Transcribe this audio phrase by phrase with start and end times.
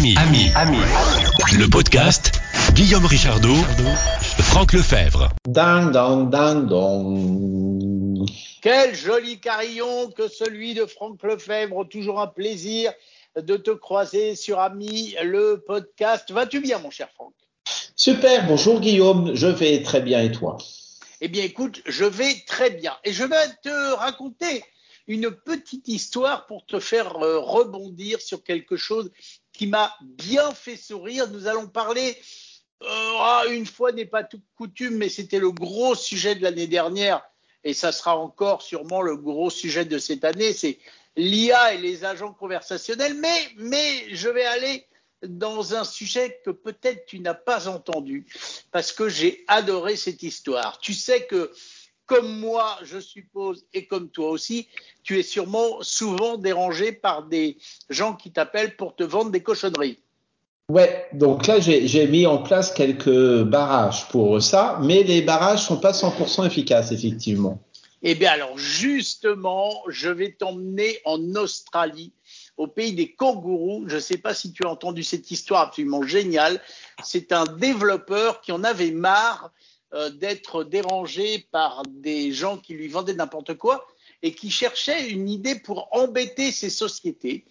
[0.00, 0.78] Ami, ami, ami.
[1.58, 2.32] Le podcast
[2.72, 3.62] Guillaume Richardot,
[4.40, 5.28] Franck Lefebvre.
[5.46, 8.26] Ding dong, ding dong.
[8.62, 11.86] Quel joli carillon que celui de Franck Lefebvre.
[11.86, 12.94] Toujours un plaisir
[13.36, 16.30] de te croiser sur Ami, le podcast.
[16.30, 17.34] Vas-tu bien, mon cher Franck?
[17.94, 20.56] Super, bonjour Guillaume, je vais très bien et toi?
[21.20, 22.96] Eh bien, écoute, je vais très bien.
[23.04, 24.64] Et je vais te raconter
[25.10, 29.10] une petite histoire pour te faire euh, rebondir sur quelque chose
[29.60, 31.28] qui m'a bien fait sourire.
[31.28, 32.16] Nous allons parler,
[32.82, 32.86] euh,
[33.18, 37.20] ah, une fois n'est pas toute coutume, mais c'était le gros sujet de l'année dernière,
[37.62, 40.78] et ça sera encore sûrement le gros sujet de cette année, c'est
[41.14, 44.86] l'IA et les agents conversationnels, mais, mais je vais aller
[45.26, 48.24] dans un sujet que peut-être tu n'as pas entendu,
[48.70, 50.78] parce que j'ai adoré cette histoire.
[50.78, 51.52] Tu sais que
[52.10, 54.66] comme moi, je suppose, et comme toi aussi,
[55.04, 57.56] tu es sûrement souvent dérangé par des
[57.88, 60.00] gens qui t'appellent pour te vendre des cochonneries.
[60.68, 65.76] Ouais, donc là, j'ai mis en place quelques barrages pour ça, mais les barrages sont
[65.76, 67.62] pas 100% efficaces, effectivement.
[68.02, 72.12] Eh bien, alors, justement, je vais t'emmener en Australie,
[72.56, 73.84] au pays des kangourous.
[73.86, 76.60] Je ne sais pas si tu as entendu cette histoire absolument géniale.
[77.04, 79.52] C'est un développeur qui en avait marre
[79.92, 83.86] euh, d'être dérangé par des gens qui lui vendaient n'importe quoi
[84.22, 87.44] et qui cherchaient une idée pour embêter ces sociétés.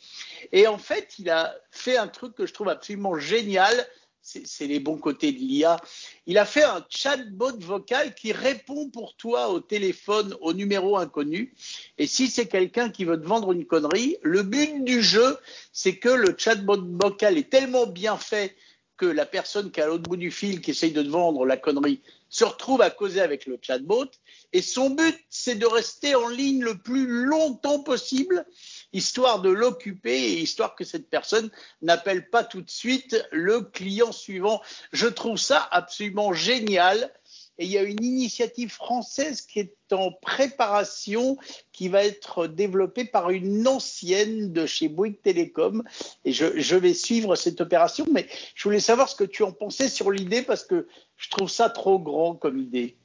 [0.51, 3.87] Et en fait, il a fait un truc que je trouve absolument génial.
[4.21, 5.81] C'est les bons côtés de l'IA.
[6.27, 11.55] Il a fait un chatbot vocal qui répond pour toi au téléphone au numéro inconnu.
[11.97, 15.37] Et si c'est quelqu'un qui veut te vendre une connerie, le but du jeu,
[15.73, 18.55] c'est que le chatbot vocal est tellement bien fait
[19.00, 21.45] que la personne qui est à l'autre bout du fil, qui essaye de te vendre
[21.45, 24.11] la connerie, se retrouve à causer avec le chatbot.
[24.53, 28.45] Et son but, c'est de rester en ligne le plus longtemps possible,
[28.94, 31.50] histoire de l'occuper et histoire que cette personne
[31.81, 34.61] n'appelle pas tout de suite le client suivant.
[34.91, 37.11] Je trouve ça absolument génial
[37.59, 41.38] et il y a une initiative française qui est en préparation,
[41.73, 45.84] qui va être développée par une ancienne de chez Bouygues Télécom.
[46.23, 49.89] Et je, vais suivre cette opération, mais je voulais savoir ce que tu en pensais
[49.89, 52.95] sur l'idée parce que je trouve ça trop grand comme idée.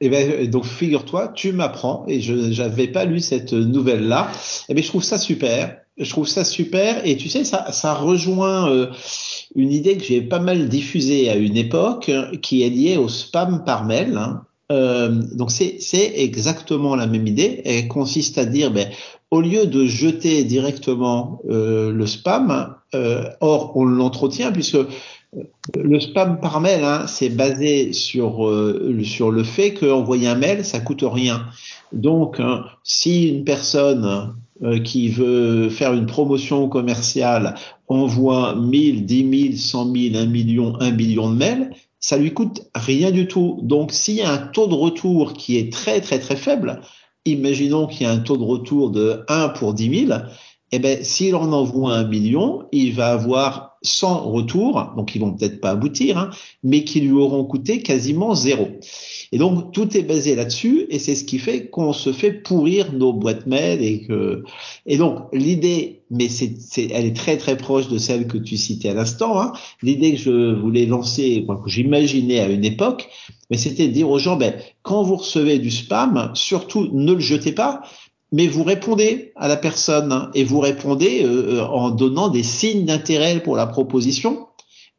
[0.00, 4.30] Eh ben, donc figure-toi, tu m'apprends et je n'avais pas lu cette nouvelle-là.
[4.68, 5.80] Eh bien, je trouve ça super.
[5.96, 8.90] Je trouve ça super et tu sais, ça, ça rejoint euh,
[9.54, 12.10] une idée que j'ai pas mal diffusée à une époque,
[12.42, 14.16] qui est liée au spam par mail.
[14.16, 14.42] Hein.
[14.72, 15.78] Euh, donc c'est
[16.16, 17.62] exactement la même idée.
[17.64, 18.88] Elle consiste à dire, ben,
[19.30, 24.78] au lieu de jeter directement euh, le spam, euh, or on l'entretient puisque
[25.76, 28.48] le spam par mail, hein, c'est basé sur
[29.02, 31.46] sur le fait qu'envoyer un mail, ça coûte rien.
[31.92, 37.56] Donc, hein, si une personne euh, qui veut faire une promotion commerciale
[37.88, 42.62] envoie 1000, 10 000, 100 000, 1 million, 1 million de mails, ça lui coûte
[42.74, 43.58] rien du tout.
[43.62, 46.80] Donc, s'il y a un taux de retour qui est très, très, très faible,
[47.24, 50.18] imaginons qu'il y a un taux de retour de 1 pour 10 000,
[50.70, 55.32] eh ben, s'il en envoie un million, il va avoir 100 retours, donc ils vont
[55.32, 56.30] peut-être pas aboutir, hein,
[56.62, 58.68] mais qui lui auront coûté quasiment zéro.
[59.30, 62.92] Et donc tout est basé là-dessus, et c'est ce qui fait qu'on se fait pourrir
[62.92, 64.42] nos boîtes mail et que
[64.86, 66.56] et donc l'idée, mais c'est,
[66.90, 69.40] elle est très très proche de celle que tu citais à l'instant.
[69.40, 69.52] Hein,
[69.82, 73.08] l'idée que je voulais lancer, que j'imaginais à une époque,
[73.50, 77.20] mais c'était de dire aux gens, ben quand vous recevez du spam, surtout ne le
[77.20, 77.82] jetez pas
[78.34, 82.84] mais vous répondez à la personne et vous répondez euh, euh, en donnant des signes
[82.84, 84.48] d'intérêt pour la proposition.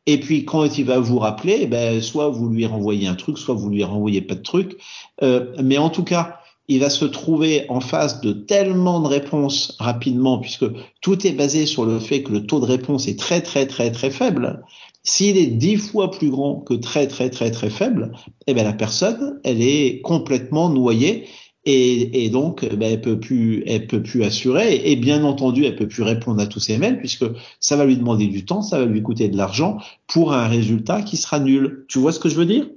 [0.06, 3.38] Et puis quand il va vous rappeler, eh ben, soit vous lui renvoyez un truc,
[3.38, 4.78] soit vous lui renvoyez pas de truc.
[5.22, 9.76] Euh, mais en tout cas, il va se trouver en face de tellement de réponses
[9.80, 10.68] rapidement, puisque
[11.02, 13.92] tout est basé sur le fait que le taux de réponse est très très très
[13.92, 14.64] très faible.
[15.04, 18.14] S'il est dix fois plus grand que très très très très faible,
[18.48, 21.28] eh ben la personne, elle est complètement noyée
[21.66, 26.04] et, donc ben, elle peut plus peut plus assurer et bien entendu elle peut plus
[26.04, 27.26] répondre à tous ses mails puisque
[27.60, 31.02] ça va lui demander du temps, ça va lui coûter de l'argent pour un résultat
[31.02, 31.86] qui sera nul.
[31.88, 32.68] Tu vois ce que je veux dire?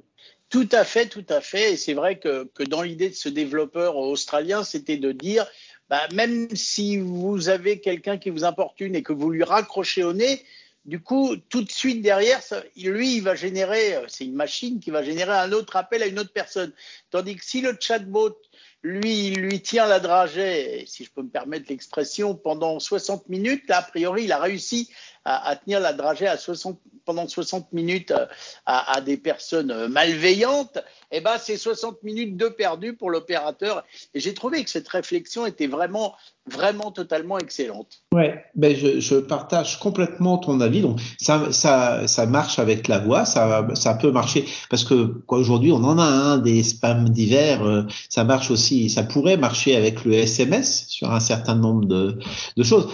[0.51, 1.75] Tout à fait, tout à fait.
[1.75, 5.47] Et c'est vrai que, dans l'idée de ce développeur australien, c'était de dire
[5.91, 10.15] bah, même si vous avez quelqu'un qui vous importune et que vous lui raccrochez au
[10.15, 10.43] nez,
[10.87, 12.41] du coup, tout de suite derrière,
[12.77, 16.19] lui, il va générer, c'est une machine qui va générer un autre appel à une
[16.19, 16.73] autre personne.
[17.11, 18.39] Tandis que si le chatbot
[18.83, 23.71] lui, il lui tient la dragée, si je peux me permettre l'expression, pendant 60 minutes.
[23.71, 24.89] a priori, il a réussi
[25.25, 28.27] à, tenir la dragée à 60, pendant 60 minutes euh,
[28.67, 30.79] à, des personnes euh, malveillantes,
[31.11, 33.83] eh ben, c'est 60 minutes de perdu pour l'opérateur.
[34.13, 36.15] Et j'ai trouvé que cette réflexion était vraiment,
[36.47, 38.03] vraiment totalement excellente.
[38.13, 40.83] Ouais, ben je, partage complètement ton avis.
[40.83, 45.73] Donc, ça, ça, ça marche avec la voix, ça, ça peut marcher parce que aujourd'hui,
[45.73, 47.63] on en a un des spams divers.
[47.63, 52.19] euh, ça marche aussi, ça pourrait marcher avec le SMS sur un certain nombre de,
[52.57, 52.89] de choses.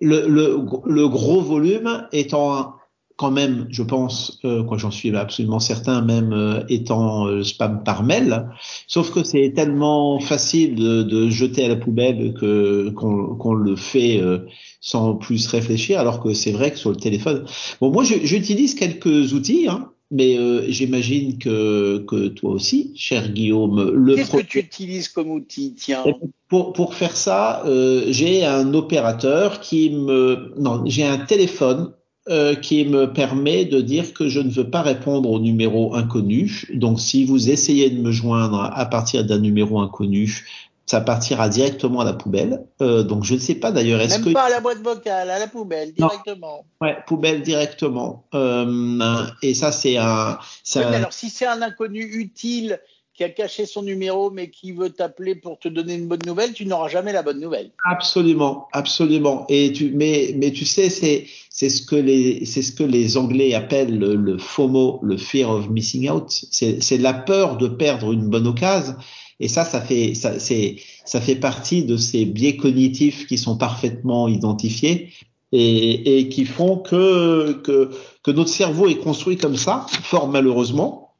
[0.00, 2.74] Le, le, le gros volume étant
[3.20, 7.84] quand même, je pense, euh, quoi, j'en suis absolument certain, même euh, étant euh, spam
[7.84, 8.48] par mail.
[8.86, 13.76] Sauf que c'est tellement facile de, de, jeter à la poubelle que qu'on qu'on le
[13.76, 14.46] fait euh,
[14.80, 17.44] sans plus réfléchir, alors que c'est vrai que sur le téléphone.
[17.82, 19.68] Bon, moi, j'utilise quelques outils.
[19.68, 25.08] Hein, mais euh, j'imagine que, que toi aussi, cher Guillaume, le Qu'est-ce que tu utilises
[25.08, 25.74] comme outil?
[25.74, 26.04] Tiens.
[26.48, 31.92] Pour, pour faire ça, euh, j'ai un opérateur qui me, non, j'ai un téléphone
[32.28, 36.64] euh, qui me permet de dire que je ne veux pas répondre au numéro inconnu.
[36.74, 40.44] Donc, si vous essayez de me joindre à partir d'un numéro inconnu,
[40.90, 42.66] ça partira directement à la poubelle.
[42.82, 44.00] Euh, donc, je ne sais pas d'ailleurs.
[44.00, 46.64] Est-ce Même que pas à la boîte vocale, à la poubelle directement.
[46.80, 46.88] Non.
[46.88, 48.24] Ouais, poubelle directement.
[48.34, 50.36] Euh, et ça, c'est un.
[50.74, 50.92] Oui, un...
[50.92, 52.80] alors, si c'est un inconnu utile
[53.14, 56.54] qui a caché son numéro mais qui veut t'appeler pour te donner une bonne nouvelle,
[56.54, 57.70] tu n'auras jamais la bonne nouvelle.
[57.88, 59.46] Absolument, absolument.
[59.48, 63.16] Et tu, mais, mais tu sais, c'est, c'est ce que les, c'est ce que les
[63.16, 66.32] Anglais appellent le, le FOMO, le fear of missing out.
[66.50, 68.96] C'est, c'est la peur de perdre une bonne occasion.
[69.40, 74.28] Et ça, ça fait, ça, ça fait partie de ces biais cognitifs qui sont parfaitement
[74.28, 75.08] identifiés
[75.52, 77.90] et, et qui font que, que,
[78.22, 81.10] que notre cerveau est construit comme ça, fort malheureusement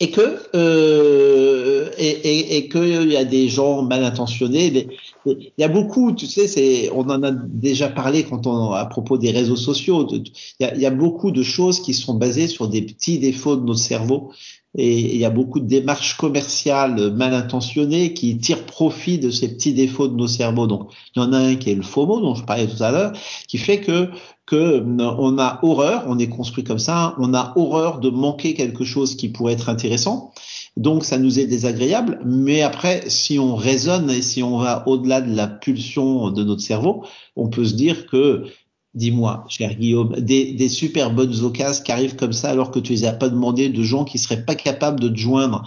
[0.00, 4.88] et que euh, et, et, et qu'il y a des gens mal intentionnés.
[5.26, 8.86] Il y a beaucoup, tu sais, c'est on en a déjà parlé quand on à
[8.86, 10.06] propos des réseaux sociaux.
[10.10, 13.18] Il y a, il y a beaucoup de choses qui sont basées sur des petits
[13.18, 14.32] défauts de notre cerveau.
[14.74, 19.54] Et il y a beaucoup de démarches commerciales mal intentionnées qui tirent profit de ces
[19.54, 20.66] petits défauts de nos cerveaux.
[20.66, 22.90] Donc, il y en a un qui est le FOMO, dont je parlais tout à
[22.90, 23.12] l'heure,
[23.48, 24.08] qui fait que
[24.46, 28.84] que on a horreur, on est construit comme ça, on a horreur de manquer quelque
[28.84, 30.32] chose qui pourrait être intéressant.
[30.76, 35.20] Donc ça nous est désagréable, mais après si on raisonne et si on va au-delà
[35.20, 37.04] de la pulsion de notre cerveau,
[37.36, 38.46] on peut se dire que
[38.94, 43.06] Dis-moi, cher Guillaume, des, super bonnes occasions qui arrivent comme ça alors que tu les
[43.06, 45.62] as pas demandé de gens qui seraient pas capables de te joindre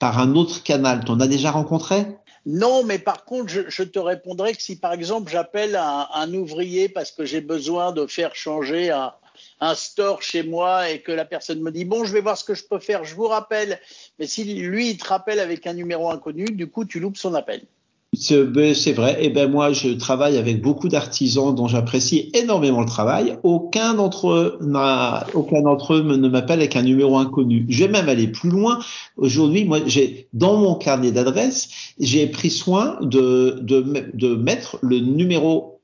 [0.00, 1.04] par un autre canal.
[1.04, 2.04] T'en as déjà rencontré?
[2.44, 6.32] Non, mais par contre, je, je, te répondrai que si par exemple j'appelle un, un,
[6.34, 9.12] ouvrier parce que j'ai besoin de faire changer un,
[9.60, 12.44] un, store chez moi et que la personne me dit bon, je vais voir ce
[12.44, 13.80] que je peux faire, je vous rappelle.
[14.18, 17.34] Mais si lui il te rappelle avec un numéro inconnu, du coup tu loupes son
[17.34, 17.62] appel.
[18.18, 19.18] C'est vrai.
[19.20, 23.36] Et eh ben moi, je travaille avec beaucoup d'artisans dont j'apprécie énormément le travail.
[23.42, 27.66] Aucun d'entre eux n'a, aucun d'entre eux ne m'appelle avec un numéro inconnu.
[27.68, 28.78] Je vais même aller plus loin.
[29.16, 31.68] Aujourd'hui, moi, j'ai dans mon carnet d'adresses,
[31.98, 33.84] j'ai pris soin de, de,
[34.14, 35.75] de mettre le numéro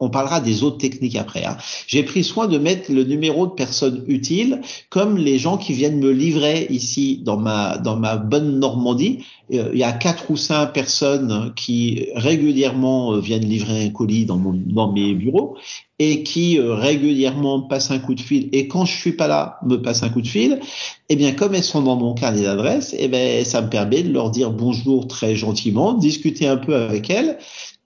[0.00, 1.44] on parlera des autres techniques après.
[1.44, 1.56] Hein.
[1.86, 6.00] J'ai pris soin de mettre le numéro de personnes utiles, comme les gens qui viennent
[6.00, 9.24] me livrer ici dans ma dans ma bonne Normandie.
[9.52, 14.38] Euh, il y a quatre ou cinq personnes qui régulièrement viennent livrer un colis dans
[14.38, 15.56] mon dans mes bureaux
[15.98, 18.48] et qui euh, régulièrement passent un coup de fil.
[18.52, 20.58] Et quand je suis pas là, me passent un coup de fil.
[21.10, 24.10] Eh bien, comme elles sont dans mon carnet d'adresse, eh ben ça me permet de
[24.10, 27.36] leur dire bonjour très gentiment, discuter un peu avec elles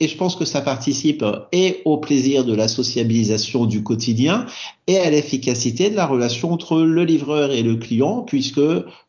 [0.01, 4.47] et je pense que ça participe et au plaisir de la sociabilisation du quotidien
[4.87, 8.61] et à l'efficacité de la relation entre le livreur et le client, puisque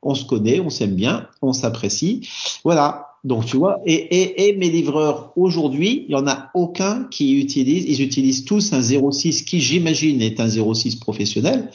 [0.02, 2.28] on se connaît, on s'aime bien, on s'apprécie.
[2.64, 3.08] Voilà.
[3.26, 7.40] Donc tu vois, et, et, et mes livreurs aujourd'hui, il y en a aucun qui
[7.40, 11.72] utilise, ils utilisent tous un 06 qui j'imagine est un 06 professionnel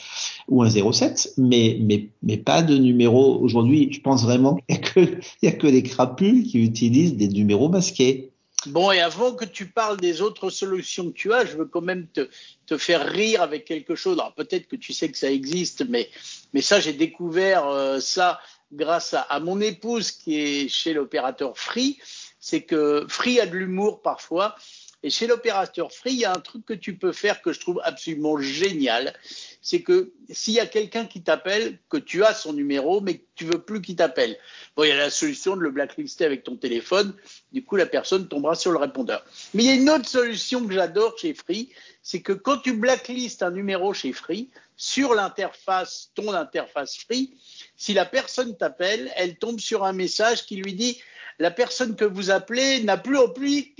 [0.49, 3.89] ou un 07, mais mais mais pas de numéro aujourd'hui.
[3.91, 8.31] Je pense vraiment qu'il y a a que les crapules qui utilisent des numéros masqués.
[8.67, 11.81] Bon, et avant que tu parles des autres solutions que tu as, je veux quand
[11.81, 12.29] même te,
[12.67, 14.19] te faire rire avec quelque chose.
[14.19, 16.11] Alors peut-être que tu sais que ça existe, mais,
[16.53, 18.39] mais ça, j'ai découvert euh, ça
[18.73, 21.99] grâce à, à, mon épouse qui est chez l'opérateur Free.
[22.39, 24.55] C'est que Free a de l'humour parfois.
[25.03, 27.61] Et chez l'opérateur Free, il y a un truc que tu peux faire que je
[27.61, 29.15] trouve absolument génial.
[29.63, 33.25] C'est que s'il y a quelqu'un qui t'appelle, que tu as son numéro, mais que
[33.35, 34.37] tu veux plus qu'il t'appelle.
[34.77, 37.15] Bon, il y a la solution de le blacklister avec ton téléphone.
[37.53, 39.25] Du coup, la personne tombera sur le répondeur.
[39.55, 41.71] Mais il y a une autre solution que j'adore chez Free.
[42.03, 47.35] C'est que quand tu blacklistes un numéro chez Free, sur l'interface, ton interface Free,
[47.81, 50.99] si la personne t'appelle, elle tombe sur un message qui lui dit
[51.39, 53.17] la personne que vous appelez n'a plus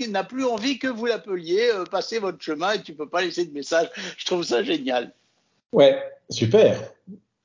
[0.09, 3.45] n'a plus envie que vous l'appeliez, euh, passez votre chemin et tu peux pas laisser
[3.45, 3.89] de message.
[4.17, 5.13] Je trouve ça génial.
[5.71, 5.99] Ouais,
[6.31, 6.81] super.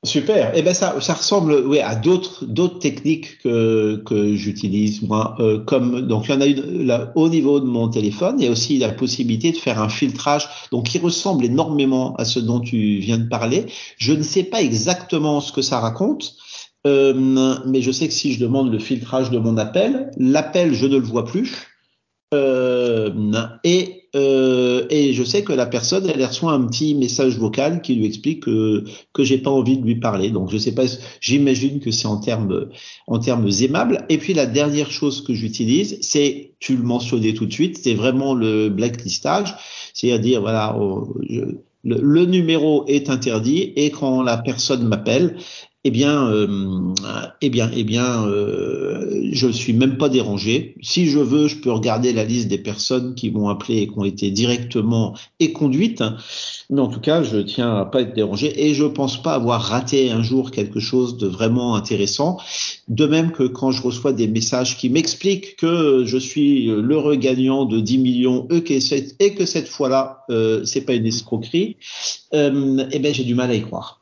[0.03, 0.51] Super.
[0.55, 5.35] Eh ben ça, ça ressemble à d'autres techniques que que j'utilise moi.
[5.39, 8.35] Euh, comme donc il y en a une au niveau de mon téléphone.
[8.39, 12.25] Il y a aussi la possibilité de faire un filtrage donc qui ressemble énormément à
[12.25, 13.65] ce dont tu viens de parler.
[13.97, 16.35] Je ne sais pas exactement ce que ça raconte.
[16.87, 17.13] Euh,
[17.65, 20.97] mais je sais que si je demande le filtrage de mon appel, l'appel je ne
[20.97, 21.67] le vois plus.
[22.33, 23.11] Euh,
[23.63, 27.95] et euh, et je sais que la personne, elle reçoit un petit message vocal qui
[27.95, 30.29] lui explique que que j'ai pas envie de lui parler.
[30.29, 30.83] Donc je sais pas,
[31.19, 32.69] j'imagine que c'est en termes
[33.07, 34.05] en termes aimables.
[34.09, 37.95] Et puis la dernière chose que j'utilise, c'est tu le mentionnais tout de suite, c'est
[37.95, 39.55] vraiment le blacklistage,
[39.93, 40.75] c'est-à-dire voilà,
[41.87, 45.37] le, numéro est interdit et quand la personne m'appelle,
[45.83, 46.93] eh bien, euh,
[47.41, 50.75] eh bien, eh bien, euh, je suis même pas dérangé.
[50.81, 53.93] Si je veux, je peux regarder la liste des personnes qui m'ont appelé et qui
[53.95, 56.03] ont été directement et conduites.
[56.69, 59.61] Mais en tout cas, je tiens à pas être dérangé et je pense pas avoir
[59.61, 62.37] raté un jour quelque chose de vraiment intéressant.
[62.89, 67.65] De même que quand je reçois des messages qui m'expliquent que je suis l'heureux gagnant
[67.65, 68.73] de 10 millions et que
[69.23, 71.77] et que cette fois-là, euh, c'est pas une escroquerie,
[72.33, 74.01] euh, eh ben, j'ai du mal à y croire.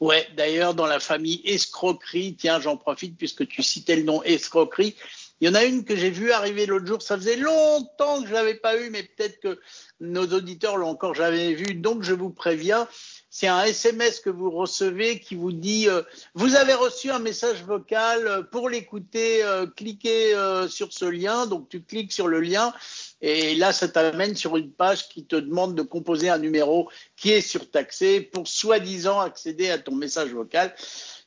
[0.00, 4.96] Ouais, d'ailleurs, dans la famille escroquerie, tiens, j'en profite puisque tu citais le nom escroquerie.
[5.40, 7.02] Il y en a une que j'ai vue arriver l'autre jour.
[7.02, 9.60] Ça faisait longtemps que je l'avais pas eu, mais peut-être que
[10.00, 11.74] nos auditeurs l'ont encore jamais vu.
[11.74, 12.88] Donc, je vous préviens.
[13.32, 16.02] C'est un SMS que vous recevez qui vous dit euh,
[16.34, 21.46] vous avez reçu un message vocal pour l'écouter, euh, cliquez euh, sur ce lien.
[21.46, 22.74] Donc tu cliques sur le lien
[23.22, 27.32] et là, ça t'amène sur une page qui te demande de composer un numéro qui
[27.32, 30.74] est surtaxé pour soi-disant accéder à ton message vocal.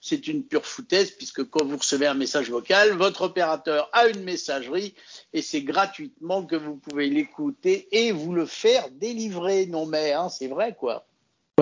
[0.02, 4.24] C'est une pure foutaise puisque quand vous recevez un message vocal, votre opérateur a une
[4.24, 4.96] messagerie
[5.34, 9.68] et c'est gratuitement que vous pouvez l'écouter et vous le faire délivrer.
[9.68, 11.08] Non mais hein, c'est vrai quoi.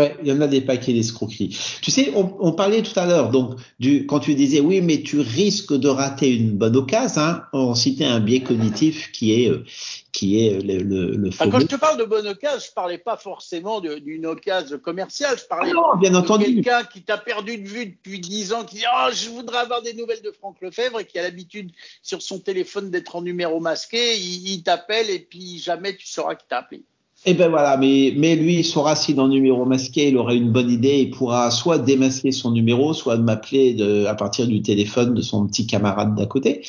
[0.01, 1.57] Ouais, il y en a des paquets d'escroqueries.
[1.81, 5.03] Tu sais, on, on, parlait tout à l'heure, donc, du, quand tu disais oui, mais
[5.03, 9.49] tu risques de rater une bonne occasion, hein, on citait un biais cognitif qui est,
[9.49, 9.63] euh,
[10.11, 13.17] qui est le, le, le Quand je te parle de bonne occasion, je parlais pas
[13.17, 16.45] forcément d'une occasion commerciale, je parlais ah non, bien entendu.
[16.45, 19.59] de quelqu'un qui t'a perdu de vue depuis dix ans, qui dit oh, je voudrais
[19.59, 23.21] avoir des nouvelles de Franck Lefebvre et qui a l'habitude sur son téléphone d'être en
[23.21, 26.83] numéro masqué, il, il t'appelle et puis jamais tu sauras qui t'a appelé.
[27.23, 30.33] Eh ben voilà, mais, mais lui, il saura si dans le numéro masqué, il aura
[30.33, 35.13] une bonne idée, il pourra soit démasquer son numéro, soit m'appeler à partir du téléphone
[35.13, 36.63] de son petit camarade d'à côté.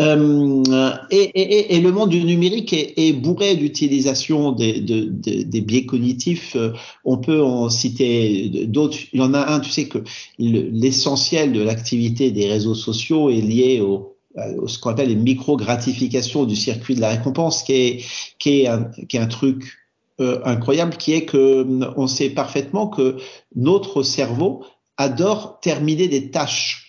[0.00, 0.62] Euh,
[1.10, 5.84] et, et, et, le monde du numérique est, est bourré d'utilisation des, de, des biais
[5.84, 6.56] cognitifs.
[7.04, 8.96] On peut en citer d'autres.
[9.12, 9.98] Il y en a un, tu sais que
[10.38, 14.16] l'essentiel de l'activité des réseaux sociaux est lié au,
[14.66, 18.04] ce qu'on appelle les micro-gratifications du circuit de la récompense, qui est,
[18.38, 19.64] qui est, un, qui est un truc
[20.20, 23.16] euh, incroyable qui est que on sait parfaitement que
[23.54, 24.64] notre cerveau
[24.96, 26.84] adore terminer des tâches.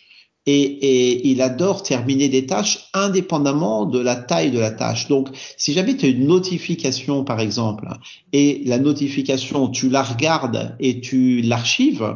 [0.46, 5.08] Et, et, il adore terminer des tâches indépendamment de la taille de la tâche.
[5.08, 7.88] Donc, si jamais tu as une notification, par exemple,
[8.34, 12.16] et la notification, tu la regardes et tu l'archives,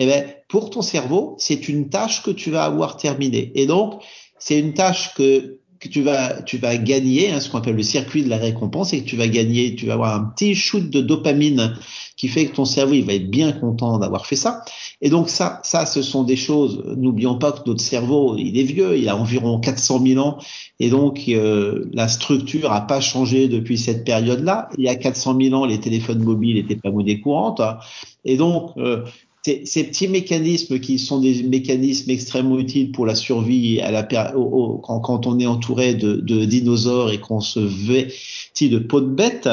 [0.00, 3.52] eh bien, pour ton cerveau, c'est une tâche que tu vas avoir terminée.
[3.54, 4.02] Et donc,
[4.38, 7.82] c'est une tâche que que tu vas, tu vas gagner, hein, ce qu'on appelle le
[7.82, 10.88] circuit de la récompense, et que tu vas gagner, tu vas avoir un petit shoot
[10.88, 11.74] de dopamine
[12.16, 14.64] qui fait que ton cerveau il va être bien content d'avoir fait ça.
[15.00, 16.84] Et donc ça, ça, ce sont des choses.
[16.96, 20.38] N'oublions pas que notre cerveau, il est vieux, il a environ 400 000 ans,
[20.78, 24.68] et donc euh, la structure a pas changé depuis cette période-là.
[24.78, 27.78] Il y a 400 000 ans, les téléphones mobiles n'étaient pas monnaie courante, hein.
[28.24, 29.02] et donc euh,
[29.44, 34.78] ces, petits mécanismes qui sont des mécanismes extrêmement utiles pour la survie à la, au,
[34.78, 39.48] quand, quand, on est entouré de, dinosaures et qu'on se vêtit de peau de bête,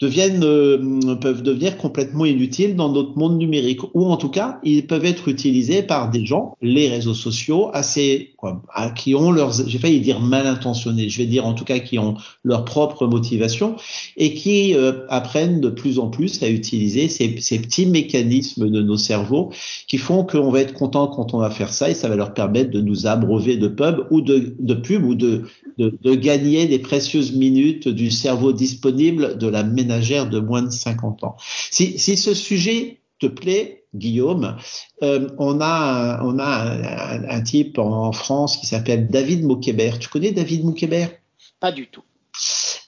[0.00, 3.80] deviennent euh, peuvent devenir complètement inutiles dans notre monde numérique.
[3.94, 8.34] Ou en tout cas ils peuvent être utilisés par des gens les réseaux sociaux assez
[8.36, 8.62] quoi,
[8.94, 11.98] qui ont leurs j'ai failli dire mal intentionnés je vais dire en tout cas qui
[11.98, 13.76] ont leur propre motivation
[14.16, 18.82] et qui euh, apprennent de plus en plus à utiliser ces, ces petits mécanismes de
[18.82, 19.50] nos cerveaux
[19.86, 22.34] qui font qu'on va être content quand on va faire ça et ça va leur
[22.34, 25.44] permettre de nous abreuver de pub ou de, de pub ou de,
[25.78, 31.24] de, de gagner des précieuses minutes du cerveau disponible de la de moins de 50
[31.24, 31.36] ans.
[31.70, 34.56] Si, si ce sujet te plaît, Guillaume,
[35.02, 39.98] euh, on a, on a un, type en France qui s'appelle David Moukébert.
[39.98, 41.10] Tu connais David Moukébert
[41.58, 42.02] Pas du tout.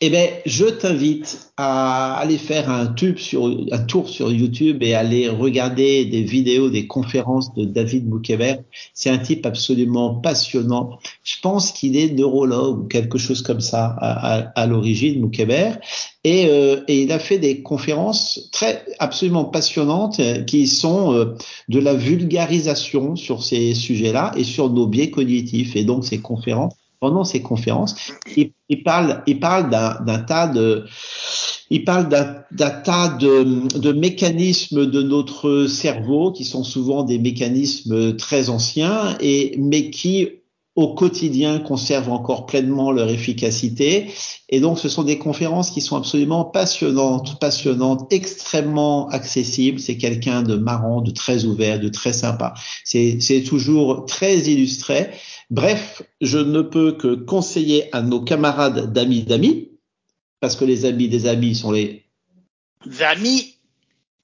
[0.02, 4.95] Eh ben, je t'invite à aller faire un, tube sur, un tour sur YouTube et
[4.95, 8.61] aller regarder des vidéos, des conférences de David Moukébert.
[8.95, 10.99] C'est un type absolument passionnant.
[11.23, 15.78] Je pense qu'il est neurologue ou quelque chose comme ça à, à, l'origine, Moukébert.
[16.25, 21.35] Et, euh, et, il a fait des conférences très absolument passionnantes euh, qui sont euh,
[21.69, 25.77] de la vulgarisation sur ces sujets-là et sur nos biais cognitifs.
[25.77, 27.95] Et donc ces conférences pendant ces conférences,
[28.37, 28.53] il,
[28.85, 30.85] parle, il parle d'un tas de,
[31.71, 38.50] il parle d'un tas de, mécanismes de notre cerveau qui sont souvent des mécanismes très
[38.50, 40.29] anciens et mais qui
[40.77, 44.11] au quotidien conservent encore pleinement leur efficacité.
[44.49, 49.81] Et donc, ce sont des conférences qui sont absolument passionnantes, passionnantes, extrêmement accessibles.
[49.81, 52.55] C'est quelqu'un de marrant, de très ouvert, de très sympa.
[52.85, 55.11] C'est toujours très illustré.
[55.50, 59.71] Bref, je ne peux que conseiller à nos camarades d'amis d'amis,
[60.41, 62.05] parce que les amis des amis sont les
[63.00, 63.57] amis,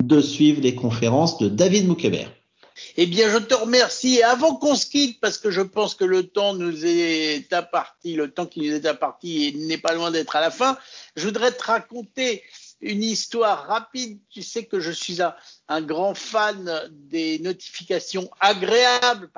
[0.05, 2.31] de suivre les conférences de David Moukébert.
[2.97, 4.17] Eh bien, je te remercie.
[4.17, 8.15] Et avant qu'on se quitte, parce que je pense que le temps nous est imparti,
[8.15, 10.79] le temps qui nous est imparti n'est pas loin d'être à la fin,
[11.15, 12.43] je voudrais te raconter
[12.81, 14.19] une histoire rapide.
[14.31, 15.35] Tu sais que je suis un,
[15.69, 19.31] un grand fan des notifications agréables.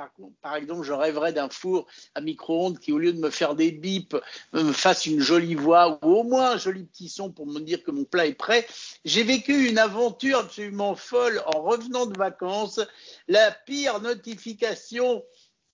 [0.43, 3.73] Par, exemple, je rêverais d'un four à micro-ondes qui, au lieu de me faire des
[3.73, 4.17] bips,
[4.53, 7.83] me fasse une jolie voix ou au moins un joli petit son pour me dire
[7.83, 8.67] que mon plat est prêt.
[9.05, 12.81] J'ai vécu une aventure absolument folle en revenant de vacances.
[13.27, 15.23] La pire notification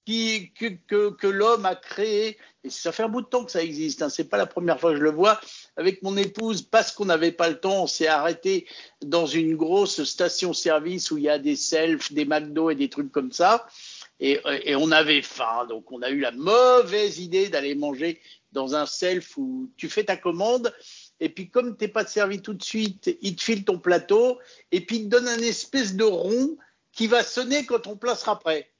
[0.05, 3.51] qui, que, que, que l'homme a créé, et ça fait un bout de temps que
[3.51, 5.41] ça existe, hein, c'est pas la première fois que je le vois,
[5.77, 8.67] avec mon épouse, parce qu'on n'avait pas le temps, on s'est arrêté
[9.03, 13.13] dans une grosse station-service où il y a des selfs, des McDo et des trucs
[13.13, 13.67] comme ça,
[14.21, 18.21] et, et on avait faim, donc on a eu la mauvaise idée d'aller manger
[18.53, 20.73] dans un self où tu fais ta commande,
[21.21, 24.39] et puis comme t'es pas servi tout de suite, il te file ton plateau,
[24.71, 26.57] et puis il te donne un espèce de rond
[26.93, 28.71] qui va sonner quand ton plat sera prêt.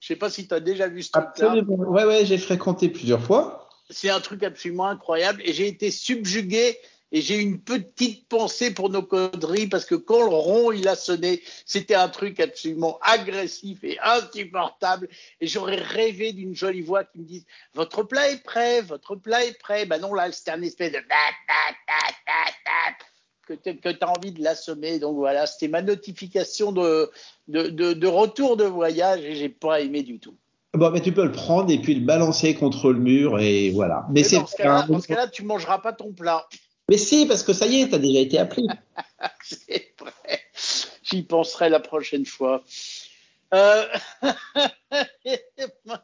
[0.00, 1.52] Je sais pas si tu as déjà vu ce truc-là.
[1.52, 1.76] Absolument.
[1.76, 3.68] Ouais, ouais, j'ai fréquenté plusieurs fois.
[3.90, 6.78] C'est un truc absolument incroyable et j'ai été subjugué
[7.12, 10.94] et j'ai une petite pensée pour nos conneries parce que quand le rond il a
[10.94, 15.08] sonné, c'était un truc absolument agressif et insupportable
[15.40, 19.44] et j'aurais rêvé d'une jolie voix qui me dise votre plat est prêt, votre plat
[19.44, 19.86] est prêt.
[19.86, 20.98] Ben non là c'était un espèce de
[23.54, 24.98] que tu as envie de l'assommer.
[24.98, 27.10] Donc voilà, c'était ma notification de,
[27.48, 30.34] de, de, de, retour de voyage et j'ai pas aimé du tout.
[30.74, 34.04] Bon, mais tu peux le prendre et puis le balancer contre le mur et voilà.
[34.08, 35.00] Mais, mais c'est dans ce cas-là, un...
[35.00, 36.46] cas tu mangeras pas ton plat.
[36.88, 38.66] Mais si, parce que ça y est, tu as déjà été appris.
[39.42, 40.40] c'est vrai.
[41.02, 42.62] J'y penserai la prochaine fois.
[43.52, 43.84] Euh...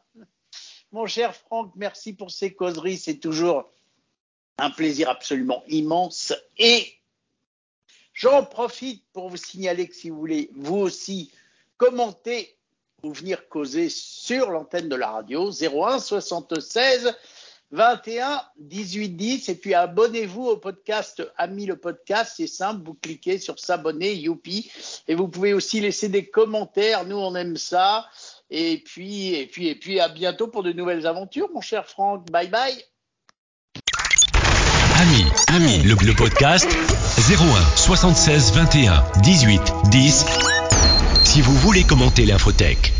[0.91, 2.97] Mon cher Franck, merci pour ces causeries.
[2.97, 3.69] C'est toujours
[4.57, 6.33] un plaisir absolument immense.
[6.57, 6.96] Et
[8.17, 11.31] J'en profite pour vous signaler que si vous voulez, vous aussi,
[11.77, 12.57] commenter
[13.03, 17.13] ou venir causer sur l'antenne de la radio 01 76
[17.69, 23.37] 21 18 10 et puis abonnez-vous au podcast Ami le podcast, c'est simple, vous cliquez
[23.37, 24.71] sur s'abonner, youpi.
[25.07, 28.07] Et vous pouvez aussi laisser des commentaires, nous on aime ça.
[28.49, 32.31] Et puis et puis et puis à bientôt pour de nouvelles aventures mon cher Franck,
[32.31, 32.83] bye bye.
[35.87, 36.67] Le, le podcast
[37.29, 40.25] 01 76 21 18 10
[41.23, 42.91] si vous voulez commenter l'infotech.